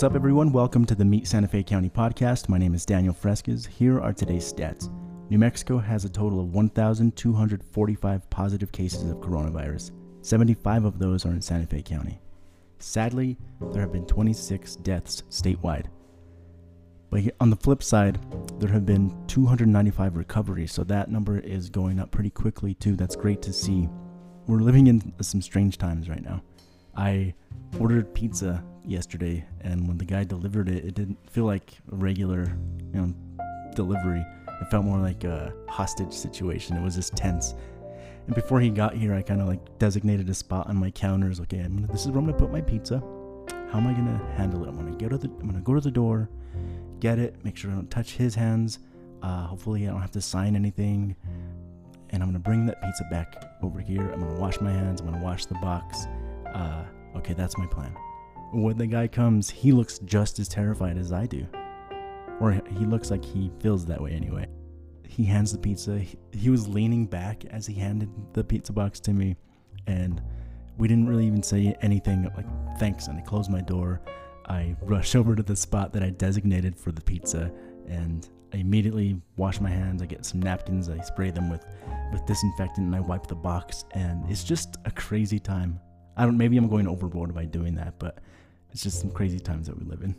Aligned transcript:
What's 0.00 0.12
up, 0.12 0.16
everyone? 0.16 0.50
Welcome 0.50 0.86
to 0.86 0.94
the 0.94 1.04
Meet 1.04 1.26
Santa 1.26 1.46
Fe 1.46 1.62
County 1.62 1.90
podcast. 1.90 2.48
My 2.48 2.56
name 2.56 2.72
is 2.72 2.86
Daniel 2.86 3.12
Fresquez. 3.12 3.66
Here 3.66 4.00
are 4.00 4.14
today's 4.14 4.50
stats. 4.50 4.88
New 5.28 5.36
Mexico 5.36 5.76
has 5.76 6.06
a 6.06 6.08
total 6.08 6.40
of 6.40 6.54
1,245 6.54 8.30
positive 8.30 8.72
cases 8.72 9.10
of 9.10 9.18
coronavirus. 9.18 9.90
75 10.22 10.86
of 10.86 10.98
those 10.98 11.26
are 11.26 11.32
in 11.32 11.42
Santa 11.42 11.66
Fe 11.66 11.82
County. 11.82 12.18
Sadly, 12.78 13.36
there 13.72 13.82
have 13.82 13.92
been 13.92 14.06
26 14.06 14.76
deaths 14.76 15.22
statewide. 15.28 15.88
But 17.10 17.24
on 17.38 17.50
the 17.50 17.56
flip 17.56 17.82
side, 17.82 18.18
there 18.58 18.70
have 18.70 18.86
been 18.86 19.14
295 19.26 20.16
recoveries, 20.16 20.72
so 20.72 20.82
that 20.84 21.10
number 21.10 21.40
is 21.40 21.68
going 21.68 22.00
up 22.00 22.10
pretty 22.10 22.30
quickly 22.30 22.72
too. 22.72 22.96
That's 22.96 23.16
great 23.16 23.42
to 23.42 23.52
see. 23.52 23.86
We're 24.46 24.60
living 24.60 24.86
in 24.86 25.12
some 25.20 25.42
strange 25.42 25.76
times 25.76 26.08
right 26.08 26.24
now. 26.24 26.42
I 26.96 27.34
ordered 27.78 28.14
pizza 28.14 28.64
yesterday, 28.84 29.44
and 29.60 29.86
when 29.86 29.98
the 29.98 30.04
guy 30.04 30.24
delivered 30.24 30.68
it, 30.68 30.84
it 30.84 30.94
didn't 30.94 31.18
feel 31.30 31.44
like 31.44 31.72
a 31.92 31.96
regular, 31.96 32.44
you 32.92 33.00
know, 33.00 33.14
delivery. 33.74 34.24
It 34.60 34.70
felt 34.70 34.84
more 34.84 34.98
like 34.98 35.24
a 35.24 35.52
hostage 35.68 36.12
situation. 36.12 36.76
It 36.76 36.82
was 36.82 36.94
just 36.94 37.16
tense. 37.16 37.54
And 38.26 38.34
before 38.34 38.60
he 38.60 38.70
got 38.70 38.94
here, 38.94 39.14
I 39.14 39.22
kind 39.22 39.40
of 39.40 39.48
like 39.48 39.78
designated 39.78 40.28
a 40.28 40.34
spot 40.34 40.68
on 40.68 40.76
my 40.76 40.90
counter. 40.90 41.30
It's 41.30 41.40
okay, 41.40 41.60
I'm 41.60 41.76
gonna, 41.76 41.92
this 41.92 42.02
is 42.02 42.08
where 42.08 42.18
I'm 42.18 42.26
gonna 42.26 42.38
put 42.38 42.52
my 42.52 42.60
pizza. 42.60 43.02
How 43.70 43.78
am 43.78 43.86
I 43.86 43.92
gonna 43.92 44.20
handle 44.36 44.64
it? 44.64 44.68
I'm 44.68 44.76
gonna 44.76 44.96
go 44.96 45.08
to 45.08 45.18
the, 45.18 45.28
I'm 45.28 45.46
gonna 45.46 45.60
go 45.60 45.74
to 45.74 45.80
the 45.80 45.90
door, 45.90 46.28
get 47.00 47.18
it, 47.18 47.42
make 47.44 47.56
sure 47.56 47.70
I 47.70 47.74
don't 47.74 47.90
touch 47.90 48.12
his 48.12 48.34
hands. 48.34 48.80
Uh, 49.22 49.46
hopefully, 49.46 49.86
I 49.86 49.90
don't 49.90 50.00
have 50.00 50.10
to 50.12 50.20
sign 50.20 50.56
anything. 50.56 51.16
And 52.10 52.22
I'm 52.22 52.28
gonna 52.28 52.40
bring 52.40 52.66
that 52.66 52.82
pizza 52.82 53.04
back 53.10 53.44
over 53.62 53.80
here. 53.80 54.10
I'm 54.10 54.20
gonna 54.20 54.40
wash 54.40 54.60
my 54.60 54.72
hands. 54.72 55.00
I'm 55.00 55.06
gonna 55.06 55.22
wash 55.22 55.46
the 55.46 55.54
box. 55.54 56.06
Uh, 56.52 56.84
okay, 57.16 57.34
that's 57.34 57.56
my 57.56 57.66
plan. 57.66 57.94
When 58.52 58.76
the 58.76 58.86
guy 58.86 59.06
comes, 59.06 59.48
he 59.48 59.70
looks 59.70 60.00
just 60.00 60.38
as 60.40 60.48
terrified 60.48 60.98
as 60.98 61.12
I 61.12 61.26
do. 61.26 61.46
Or 62.40 62.52
he 62.52 62.84
looks 62.84 63.10
like 63.10 63.24
he 63.24 63.50
feels 63.60 63.86
that 63.86 64.00
way 64.00 64.12
anyway. 64.12 64.48
He 65.06 65.24
hands 65.24 65.52
the 65.52 65.58
pizza. 65.58 66.00
He, 66.32 66.50
was 66.50 66.66
leaning 66.66 67.06
back 67.06 67.44
as 67.46 67.66
he 67.66 67.74
handed 67.74 68.08
the 68.32 68.42
pizza 68.42 68.72
box 68.72 68.98
to 69.00 69.12
me, 69.12 69.36
and 69.86 70.22
we 70.78 70.88
didn't 70.88 71.08
really 71.08 71.26
even 71.26 71.42
say 71.42 71.76
anything 71.82 72.30
like 72.36 72.46
thanks. 72.78 73.06
And 73.06 73.18
I 73.18 73.22
closed 73.22 73.50
my 73.50 73.60
door. 73.60 74.00
I 74.46 74.74
rush 74.82 75.14
over 75.16 75.36
to 75.36 75.42
the 75.42 75.56
spot 75.56 75.92
that 75.92 76.02
I 76.02 76.10
designated 76.10 76.76
for 76.76 76.90
the 76.90 77.02
pizza, 77.02 77.52
and 77.86 78.28
I 78.52 78.58
immediately 78.58 79.20
wash 79.36 79.60
my 79.60 79.70
hands. 79.70 80.02
I 80.02 80.06
get 80.06 80.24
some 80.24 80.40
napkins. 80.40 80.88
I 80.88 81.00
spray 81.00 81.30
them 81.30 81.50
with 81.50 81.64
with 82.12 82.24
disinfectant, 82.26 82.86
and 82.86 82.96
I 82.96 83.00
wipe 83.00 83.26
the 83.26 83.36
box. 83.36 83.84
And 83.92 84.28
it's 84.28 84.42
just 84.42 84.76
a 84.86 84.90
crazy 84.90 85.38
time. 85.38 85.78
I 86.20 86.24
don't. 86.24 86.36
Maybe 86.36 86.58
I'm 86.58 86.68
going 86.68 86.86
overboard 86.86 87.34
by 87.34 87.46
doing 87.46 87.76
that, 87.76 87.98
but 87.98 88.18
it's 88.70 88.82
just 88.82 89.00
some 89.00 89.10
crazy 89.10 89.40
times 89.40 89.66
that 89.68 89.78
we 89.78 89.86
live 89.86 90.02
in. 90.02 90.14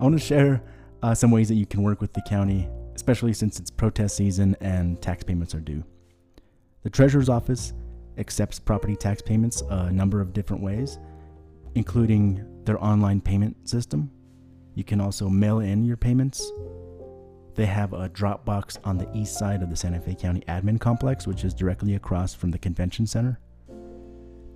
I 0.00 0.02
want 0.02 0.18
to 0.18 0.24
share 0.24 0.64
uh, 1.00 1.14
some 1.14 1.30
ways 1.30 1.46
that 1.46 1.54
you 1.54 1.64
can 1.64 1.84
work 1.84 2.00
with 2.00 2.12
the 2.12 2.22
county, 2.22 2.68
especially 2.96 3.32
since 3.32 3.60
it's 3.60 3.70
protest 3.70 4.16
season 4.16 4.56
and 4.60 5.00
tax 5.00 5.22
payments 5.22 5.54
are 5.54 5.60
due. 5.60 5.84
The 6.82 6.90
Treasurer's 6.90 7.28
Office 7.28 7.72
accepts 8.18 8.58
property 8.58 8.96
tax 8.96 9.22
payments 9.22 9.62
a 9.70 9.92
number 9.92 10.20
of 10.20 10.32
different 10.32 10.60
ways, 10.60 10.98
including 11.76 12.44
their 12.64 12.82
online 12.84 13.20
payment 13.20 13.68
system. 13.68 14.10
You 14.74 14.82
can 14.82 15.00
also 15.00 15.28
mail 15.28 15.60
in 15.60 15.84
your 15.84 15.96
payments. 15.96 16.50
They 17.54 17.66
have 17.66 17.92
a 17.92 18.08
drop 18.08 18.44
box 18.44 18.76
on 18.82 18.98
the 18.98 19.08
east 19.16 19.38
side 19.38 19.62
of 19.62 19.70
the 19.70 19.76
Santa 19.76 20.00
Fe 20.00 20.16
County 20.16 20.42
Admin 20.48 20.80
Complex, 20.80 21.28
which 21.28 21.44
is 21.44 21.54
directly 21.54 21.94
across 21.94 22.34
from 22.34 22.50
the 22.50 22.58
Convention 22.58 23.06
Center. 23.06 23.38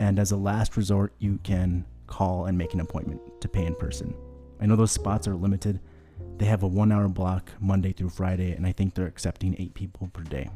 And 0.01 0.19
as 0.19 0.33
a 0.33 0.37
last 0.37 0.77
resort, 0.77 1.13
you 1.19 1.39
can 1.45 1.85
call 2.07 2.47
and 2.47 2.59
make 2.59 2.75
an 2.75 2.81
appointment 2.81 3.21
to 3.41 3.49
pay 3.49 3.67
in 3.67 3.75
person. 3.77 4.15
I 4.61 4.67
know 4.67 4.75
those 4.75 4.91
spots 4.91 5.29
are 5.29 5.37
limited. 5.37 5.79
They 6.39 6.47
have 6.47 6.63
a 6.63 6.67
one 6.67 6.91
hour 6.91 7.07
block 7.07 7.51
Monday 7.61 7.93
through 7.93 8.09
Friday, 8.09 8.53
and 8.53 8.67
I 8.67 8.73
think 8.73 8.95
they're 8.95 9.07
accepting 9.07 9.55
eight 9.59 9.75
people 9.75 10.09
per 10.09 10.23
day. 10.23 10.49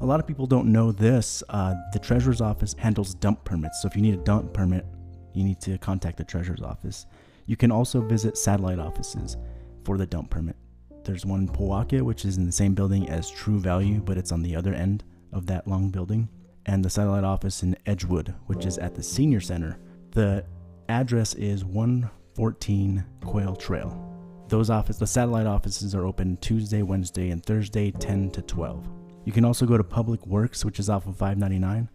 A 0.00 0.06
lot 0.06 0.20
of 0.20 0.26
people 0.26 0.46
don't 0.46 0.70
know 0.70 0.92
this. 0.92 1.42
Uh, 1.48 1.74
the 1.92 1.98
Treasurer's 1.98 2.40
Office 2.40 2.74
handles 2.78 3.14
dump 3.14 3.42
permits, 3.44 3.80
so 3.80 3.88
if 3.88 3.96
you 3.96 4.02
need 4.02 4.14
a 4.14 4.18
dump 4.18 4.52
permit, 4.52 4.84
you 5.32 5.44
need 5.44 5.60
to 5.62 5.78
contact 5.78 6.18
the 6.18 6.24
Treasurer's 6.24 6.62
Office. 6.62 7.06
You 7.46 7.56
can 7.56 7.72
also 7.72 8.00
visit 8.00 8.36
satellite 8.36 8.78
offices 8.78 9.36
for 9.84 9.98
the 9.98 10.06
dump 10.06 10.30
permit. 10.30 10.56
There's 11.04 11.26
one 11.26 11.40
in 11.40 11.48
Pojoaque, 11.48 12.02
which 12.02 12.24
is 12.24 12.36
in 12.36 12.46
the 12.46 12.52
same 12.52 12.74
building 12.74 13.08
as 13.08 13.30
True 13.30 13.58
Value, 13.58 14.00
but 14.00 14.16
it's 14.16 14.32
on 14.32 14.42
the 14.42 14.56
other 14.56 14.72
end 14.72 15.04
of 15.32 15.46
that 15.46 15.66
long 15.66 15.90
building, 15.90 16.28
and 16.66 16.84
the 16.84 16.90
satellite 16.90 17.24
office 17.24 17.62
in 17.62 17.76
Edgewood, 17.86 18.34
which 18.46 18.66
is 18.66 18.78
at 18.78 18.94
the 18.94 19.02
Senior 19.02 19.40
Center. 19.40 19.78
The 20.12 20.44
address 20.88 21.34
is 21.34 21.64
114 21.64 23.04
Quail 23.22 23.56
Trail. 23.56 24.00
Those 24.48 24.70
office, 24.70 24.98
the 24.98 25.06
satellite 25.06 25.46
offices 25.46 25.94
are 25.94 26.06
open 26.06 26.36
Tuesday, 26.38 26.82
Wednesday, 26.82 27.30
and 27.30 27.44
Thursday, 27.44 27.90
10 27.90 28.30
to 28.32 28.42
12. 28.42 28.88
You 29.24 29.32
can 29.32 29.44
also 29.44 29.66
go 29.66 29.78
to 29.78 29.84
Public 29.84 30.26
Works, 30.26 30.64
which 30.64 30.78
is 30.78 30.90
off 30.90 31.06
of 31.06 31.16
599, 31.16 31.88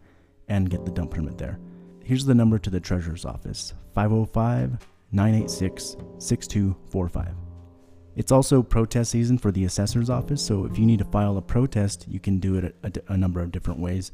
and 0.48 0.70
get 0.70 0.84
the 0.84 0.90
dump 0.90 1.12
permit 1.12 1.38
there. 1.38 1.58
Here's 2.02 2.24
the 2.24 2.34
number 2.34 2.58
to 2.58 2.70
the 2.70 2.80
treasurer's 2.80 3.24
office 3.24 3.74
505 3.94 4.78
986 5.12 5.96
6245. 6.18 7.34
It's 8.16 8.32
also 8.32 8.62
protest 8.62 9.12
season 9.12 9.38
for 9.38 9.52
the 9.52 9.64
assessor's 9.64 10.10
office, 10.10 10.44
so 10.44 10.64
if 10.64 10.78
you 10.78 10.84
need 10.84 10.98
to 10.98 11.04
file 11.04 11.36
a 11.36 11.42
protest, 11.42 12.06
you 12.08 12.18
can 12.18 12.38
do 12.38 12.56
it 12.56 12.76
a, 12.82 13.12
a, 13.12 13.16
number 13.16 13.40
of 13.40 13.52
different 13.52 13.78
ways. 13.78 14.10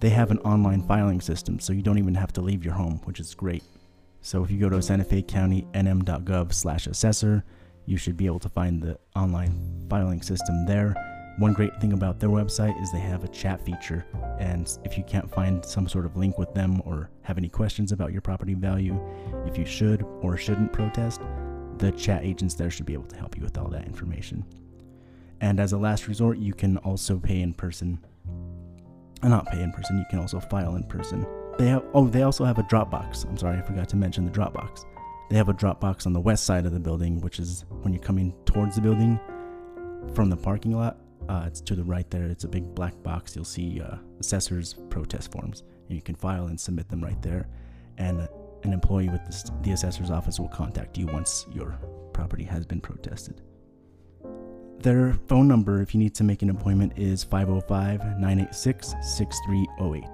They 0.00 0.10
have 0.10 0.30
an 0.30 0.38
online 0.38 0.82
filing 0.82 1.20
system, 1.20 1.60
so 1.60 1.72
you 1.72 1.82
don't 1.82 1.98
even 1.98 2.14
have 2.14 2.32
to 2.34 2.40
leave 2.40 2.64
your 2.64 2.74
home, 2.74 3.00
which 3.04 3.20
is 3.20 3.34
great. 3.34 3.62
So 4.20 4.42
if 4.44 4.50
you 4.50 4.58
go 4.58 4.68
to 4.68 4.82
Santa 4.82 5.04
Fe 5.04 5.22
County 5.22 5.66
nm.gov 5.74 6.52
slash 6.52 6.86
assessor, 6.86 7.44
you 7.86 7.96
should 7.96 8.16
be 8.16 8.26
able 8.26 8.38
to 8.40 8.48
find 8.48 8.82
the 8.82 8.98
online 9.16 9.86
filing 9.88 10.22
system 10.22 10.66
there. 10.66 10.94
One 11.38 11.52
great 11.52 11.80
thing 11.80 11.92
about 11.92 12.20
their 12.20 12.28
website 12.28 12.80
is 12.82 12.92
they 12.92 13.00
have 13.00 13.24
a 13.24 13.28
chat 13.28 13.64
feature, 13.64 14.04
and 14.38 14.70
if 14.84 14.98
you 14.98 15.04
can't 15.04 15.32
find 15.32 15.64
some 15.64 15.88
sort 15.88 16.04
of 16.04 16.16
link 16.16 16.36
with 16.38 16.52
them 16.52 16.82
or 16.84 17.10
have 17.22 17.38
any 17.38 17.48
questions 17.48 17.90
about 17.90 18.12
your 18.12 18.20
property 18.20 18.54
value, 18.54 19.00
if 19.46 19.56
you 19.56 19.64
should 19.64 20.02
or 20.20 20.36
shouldn't 20.36 20.72
protest, 20.72 21.22
the 21.78 21.90
chat 21.92 22.22
agents 22.22 22.54
there 22.54 22.70
should 22.70 22.86
be 22.86 22.92
able 22.92 23.06
to 23.06 23.16
help 23.16 23.36
you 23.36 23.42
with 23.42 23.56
all 23.56 23.68
that 23.68 23.86
information. 23.86 24.44
And 25.40 25.58
as 25.58 25.72
a 25.72 25.78
last 25.78 26.06
resort, 26.06 26.38
you 26.38 26.52
can 26.54 26.76
also 26.78 27.18
pay 27.18 27.40
in 27.40 27.54
person. 27.54 27.98
Uh, 29.22 29.28
not 29.28 29.46
pay 29.46 29.62
in 29.62 29.72
person, 29.72 29.98
you 29.98 30.04
can 30.10 30.18
also 30.18 30.40
file 30.40 30.74
in 30.76 30.84
person. 30.84 31.26
They 31.58 31.68
have 31.68 31.84
oh, 31.94 32.08
they 32.08 32.22
also 32.22 32.44
have 32.44 32.58
a 32.58 32.62
Dropbox. 32.64 33.28
I'm 33.28 33.36
sorry, 33.36 33.58
I 33.58 33.62
forgot 33.62 33.88
to 33.90 33.96
mention 33.96 34.24
the 34.24 34.30
Dropbox. 34.30 34.84
They 35.30 35.36
have 35.36 35.48
a 35.48 35.54
Dropbox 35.54 36.06
on 36.06 36.12
the 36.12 36.20
west 36.20 36.44
side 36.44 36.66
of 36.66 36.72
the 36.72 36.80
building, 36.80 37.20
which 37.20 37.38
is 37.38 37.64
when 37.82 37.92
you're 37.92 38.02
coming 38.02 38.34
towards 38.44 38.76
the 38.76 38.82
building 38.82 39.18
from 40.14 40.28
the 40.28 40.36
parking 40.36 40.72
lot. 40.76 40.98
Uh, 41.28 41.44
it's 41.46 41.60
to 41.60 41.76
the 41.76 41.84
right 41.84 42.10
there. 42.10 42.26
It's 42.26 42.44
a 42.44 42.48
big 42.48 42.74
black 42.74 43.00
box. 43.02 43.36
You'll 43.36 43.44
see 43.44 43.80
uh, 43.80 43.96
assessors' 44.18 44.74
protest 44.90 45.30
forms, 45.30 45.62
and 45.88 45.96
you 45.96 46.02
can 46.02 46.16
file 46.16 46.46
and 46.46 46.60
submit 46.60 46.88
them 46.88 47.02
right 47.02 47.20
there. 47.22 47.46
And 47.98 48.28
an 48.64 48.72
employee 48.72 49.08
with 49.08 49.24
this, 49.24 49.44
the 49.62 49.72
assessor's 49.72 50.10
office 50.10 50.40
will 50.40 50.48
contact 50.48 50.98
you 50.98 51.06
once 51.06 51.46
your 51.52 51.78
property 52.12 52.44
has 52.44 52.66
been 52.66 52.80
protested. 52.80 53.40
Their 54.82 55.12
phone 55.28 55.46
number, 55.46 55.80
if 55.80 55.94
you 55.94 56.00
need 56.00 56.12
to 56.16 56.24
make 56.24 56.42
an 56.42 56.50
appointment, 56.50 56.94
is 56.96 57.22
505 57.22 58.00
986 58.18 58.94
6308. 59.00 60.04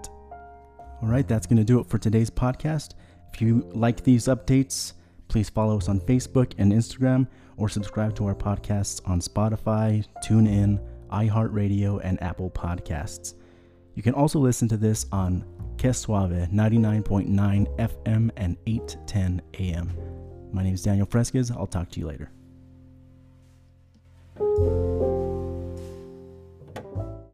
All 1.01 1.09
right, 1.09 1.27
that's 1.27 1.47
going 1.47 1.57
to 1.57 1.65
do 1.65 1.81
it 1.81 1.87
for 1.87 1.97
today's 1.97 2.29
podcast. 2.29 2.93
If 3.33 3.41
you 3.41 3.67
like 3.73 4.05
these 4.05 4.25
updates, 4.25 4.93
please 5.29 5.49
follow 5.49 5.79
us 5.79 5.89
on 5.89 6.01
Facebook 6.01 6.53
and 6.59 6.71
Instagram 6.71 7.27
or 7.57 7.71
subscribe 7.71 8.15
to 8.17 8.27
our 8.27 8.35
podcasts 8.35 9.01
on 9.09 9.21
Spotify, 9.21 10.05
TuneIn, 10.23 10.85
iHeartRadio, 11.11 12.01
and 12.05 12.23
Apple 12.23 12.51
Podcasts. 12.51 13.35
You 13.95 14.03
can 14.03 14.13
also 14.13 14.39
listen 14.39 14.69
to 14.69 14.77
this 14.77 15.07
on 15.13 15.47
Que 15.79 15.95
Suave 15.95 16.51
99.9 16.51 17.77
FM 17.79 18.31
and 18.37 18.59
810 18.67 19.41
AM. 19.61 19.91
My 20.53 20.63
name 20.63 20.75
is 20.75 20.83
Daniel 20.83 21.07
Fresquez. 21.07 21.51
I'll 21.51 21.67
talk 21.67 21.91
to 21.93 22.01
you 22.01 22.07
later. 22.07 22.31